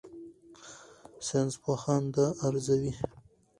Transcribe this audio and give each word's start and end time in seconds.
ساینسپوهان 1.27 2.03
دا 2.15 2.25
ارزوي. 2.47 2.93